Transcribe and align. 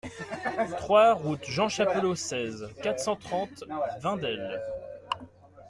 trois 0.77 1.13
route 1.13 1.43
Jean 1.47 1.69
Chapelot, 1.69 2.15
seize, 2.15 2.67
quatre 2.81 2.99
cent 2.99 3.17
trente, 3.17 3.63
Vindelle 3.99 4.59